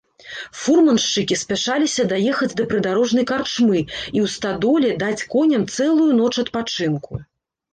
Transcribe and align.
Фурманшчыкі 0.59 1.35
спяшаліся 1.41 2.05
даехаць 2.13 2.49
да 2.61 2.65
прыдарожнай 2.71 3.27
карчмы 3.33 3.79
і 3.83 3.83
ў 3.83 4.27
стадоле 4.37 4.89
даць 5.05 5.27
коням 5.35 5.63
цэлую 5.77 6.09
ноч 6.23 6.33
адпачынку. 6.47 7.13